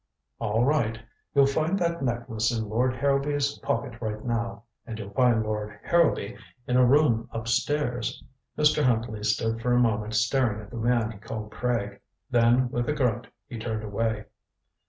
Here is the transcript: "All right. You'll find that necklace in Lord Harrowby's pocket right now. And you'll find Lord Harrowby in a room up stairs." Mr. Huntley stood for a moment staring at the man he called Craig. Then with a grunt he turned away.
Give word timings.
"All 0.39 0.63
right. 0.65 0.97
You'll 1.35 1.45
find 1.45 1.77
that 1.77 2.01
necklace 2.01 2.51
in 2.51 2.67
Lord 2.69 2.95
Harrowby's 2.95 3.59
pocket 3.59 4.01
right 4.01 4.25
now. 4.25 4.63
And 4.87 4.97
you'll 4.97 5.11
find 5.13 5.43
Lord 5.43 5.79
Harrowby 5.83 6.35
in 6.65 6.75
a 6.75 6.83
room 6.83 7.29
up 7.31 7.47
stairs." 7.47 8.23
Mr. 8.57 8.81
Huntley 8.83 9.21
stood 9.23 9.61
for 9.61 9.73
a 9.73 9.79
moment 9.79 10.15
staring 10.15 10.59
at 10.59 10.71
the 10.71 10.75
man 10.77 11.11
he 11.11 11.19
called 11.19 11.51
Craig. 11.51 11.99
Then 12.31 12.71
with 12.71 12.89
a 12.89 12.93
grunt 12.93 13.27
he 13.45 13.59
turned 13.59 13.83
away. 13.83 14.25